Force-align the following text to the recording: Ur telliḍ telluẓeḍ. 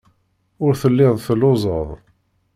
Ur 0.65 0.73
telliḍ 0.81 1.15
telluẓeḍ. 1.25 1.89